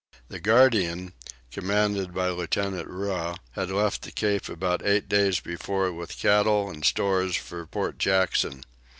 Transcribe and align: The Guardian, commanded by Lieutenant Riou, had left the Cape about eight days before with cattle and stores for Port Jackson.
The 0.29 0.39
Guardian, 0.39 1.13
commanded 1.51 2.11
by 2.11 2.29
Lieutenant 2.29 2.87
Riou, 2.87 3.35
had 3.51 3.69
left 3.69 4.01
the 4.01 4.09
Cape 4.11 4.49
about 4.49 4.83
eight 4.83 5.07
days 5.07 5.39
before 5.39 5.93
with 5.93 6.17
cattle 6.17 6.71
and 6.71 6.83
stores 6.83 7.35
for 7.35 7.67
Port 7.67 7.99
Jackson. 7.99 8.63